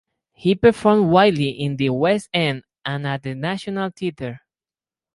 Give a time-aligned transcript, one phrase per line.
[0.33, 4.41] He performed widely in the West End and at the National Theatre.